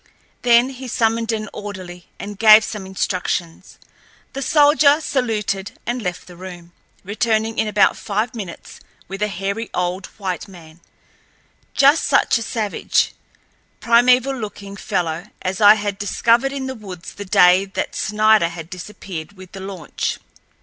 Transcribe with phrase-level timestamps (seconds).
[0.41, 3.77] Then he summoned an orderly, and gave some instructions.
[4.33, 6.71] The soldier saluted, and left the room,
[7.03, 13.13] returning in about five minutes with a hairy old white man—just such a savage,
[13.79, 18.71] primeval looking fellow as I had discovered in the woods the day that Snider had
[18.71, 20.17] disappeared with the launch.